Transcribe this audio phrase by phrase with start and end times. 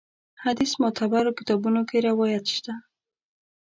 [0.43, 2.73] حدیث معتبرو کتابونو کې روایت شته.